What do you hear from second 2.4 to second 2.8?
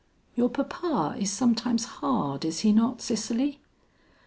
is he